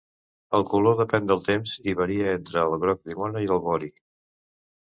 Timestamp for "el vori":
3.59-3.93